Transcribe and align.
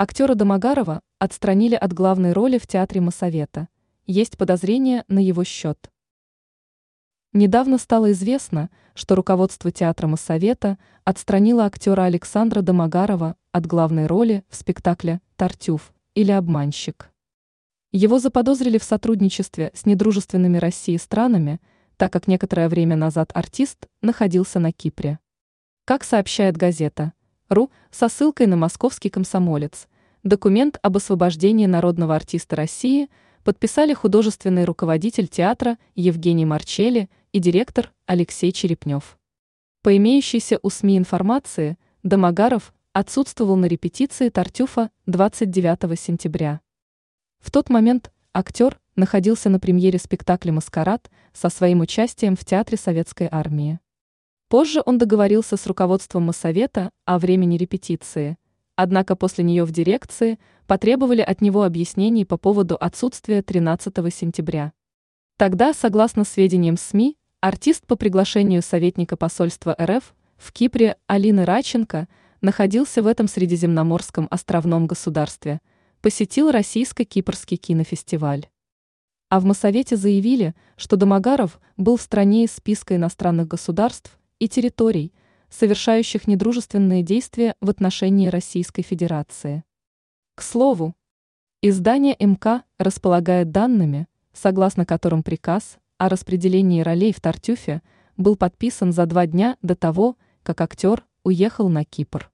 Актера 0.00 0.36
Домогарова 0.36 1.02
отстранили 1.18 1.74
от 1.74 1.92
главной 1.92 2.32
роли 2.32 2.58
в 2.58 2.68
театре 2.68 3.00
Моссовета. 3.00 3.66
Есть 4.06 4.38
подозрения 4.38 5.04
на 5.08 5.18
его 5.18 5.42
счет. 5.42 5.90
Недавно 7.32 7.78
стало 7.78 8.12
известно, 8.12 8.70
что 8.94 9.16
руководство 9.16 9.72
театра 9.72 10.06
Моссовета 10.06 10.78
отстранило 11.02 11.64
актера 11.64 12.02
Александра 12.02 12.62
Домогарова 12.62 13.34
от 13.50 13.66
главной 13.66 14.06
роли 14.06 14.44
в 14.48 14.54
спектакле 14.54 15.20
«Тартюф» 15.34 15.92
или 16.14 16.30
«Обманщик». 16.30 17.10
Его 17.90 18.20
заподозрили 18.20 18.78
в 18.78 18.84
сотрудничестве 18.84 19.72
с 19.74 19.84
недружественными 19.84 20.58
России 20.58 20.96
странами, 20.96 21.60
так 21.96 22.12
как 22.12 22.28
некоторое 22.28 22.68
время 22.68 22.94
назад 22.94 23.32
артист 23.34 23.88
находился 24.00 24.60
на 24.60 24.70
Кипре. 24.70 25.18
Как 25.84 26.04
сообщает 26.04 26.56
газета, 26.56 27.14
РУ 27.48 27.70
со 27.90 28.08
ссылкой 28.08 28.46
на 28.46 28.56
московский 28.56 29.08
комсомолец. 29.08 29.88
Документ 30.22 30.78
об 30.82 30.96
освобождении 30.96 31.66
народного 31.66 32.14
артиста 32.14 32.56
России 32.56 33.08
подписали 33.44 33.94
художественный 33.94 34.64
руководитель 34.64 35.28
театра 35.28 35.78
Евгений 35.94 36.44
Марчели 36.44 37.08
и 37.32 37.38
директор 37.38 37.92
Алексей 38.06 38.52
Черепнев. 38.52 39.18
По 39.82 39.96
имеющейся 39.96 40.58
у 40.62 40.70
СМИ 40.70 40.98
информации, 40.98 41.78
Домогаров 42.02 42.74
отсутствовал 42.92 43.56
на 43.56 43.66
репетиции 43.66 44.28
Тартюфа 44.28 44.90
29 45.06 45.98
сентября. 45.98 46.60
В 47.38 47.50
тот 47.50 47.70
момент 47.70 48.12
актер 48.34 48.78
находился 48.96 49.48
на 49.48 49.60
премьере 49.60 49.98
спектакля 49.98 50.52
«Маскарад» 50.52 51.10
со 51.32 51.48
своим 51.48 51.80
участием 51.80 52.36
в 52.36 52.44
Театре 52.44 52.76
Советской 52.76 53.28
Армии. 53.30 53.78
Позже 54.48 54.82
он 54.86 54.96
договорился 54.96 55.58
с 55.58 55.66
руководством 55.66 56.22
Моссовета 56.22 56.90
о 57.04 57.18
времени 57.18 57.58
репетиции, 57.58 58.38
однако 58.76 59.14
после 59.14 59.44
нее 59.44 59.64
в 59.64 59.72
дирекции 59.72 60.38
потребовали 60.66 61.20
от 61.20 61.42
него 61.42 61.64
объяснений 61.64 62.24
по 62.24 62.38
поводу 62.38 62.74
отсутствия 62.76 63.42
13 63.42 63.94
сентября. 64.14 64.72
Тогда, 65.36 65.74
согласно 65.74 66.24
сведениям 66.24 66.78
СМИ, 66.78 67.18
артист 67.40 67.86
по 67.86 67.94
приглашению 67.94 68.62
советника 68.62 69.18
посольства 69.18 69.76
РФ 69.78 70.14
в 70.38 70.52
Кипре 70.54 70.96
Алины 71.06 71.44
Раченко 71.44 72.08
находился 72.40 73.02
в 73.02 73.06
этом 73.06 73.28
средиземноморском 73.28 74.28
островном 74.30 74.86
государстве, 74.86 75.60
посетил 76.00 76.50
российско-кипрский 76.50 77.58
кинофестиваль. 77.58 78.46
А 79.28 79.40
в 79.40 79.44
Моссовете 79.44 79.96
заявили, 79.96 80.54
что 80.78 80.96
Домогаров 80.96 81.60
был 81.76 81.98
в 81.98 82.02
стране 82.02 82.44
из 82.44 82.52
списка 82.52 82.96
иностранных 82.96 83.46
государств, 83.46 84.17
и 84.38 84.48
территорий, 84.48 85.12
совершающих 85.50 86.26
недружественные 86.26 87.02
действия 87.02 87.54
в 87.60 87.70
отношении 87.70 88.28
Российской 88.28 88.82
Федерации. 88.82 89.64
К 90.34 90.42
слову, 90.42 90.94
издание 91.62 92.16
МК 92.18 92.64
располагает 92.78 93.50
данными, 93.50 94.06
согласно 94.32 94.86
которым 94.86 95.22
приказ 95.22 95.78
о 95.96 96.08
распределении 96.08 96.80
ролей 96.80 97.12
в 97.12 97.20
Тартюфе 97.20 97.82
был 98.16 98.36
подписан 98.36 98.92
за 98.92 99.06
два 99.06 99.26
дня 99.26 99.56
до 99.62 99.74
того, 99.74 100.16
как 100.42 100.60
актер 100.60 101.04
уехал 101.24 101.68
на 101.68 101.84
Кипр. 101.84 102.30